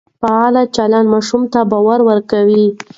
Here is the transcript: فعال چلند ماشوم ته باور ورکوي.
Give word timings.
فعال 0.21 0.55
چلند 0.75 1.07
ماشوم 1.13 1.43
ته 1.53 1.59
باور 1.71 1.99
ورکوي. 2.09 2.65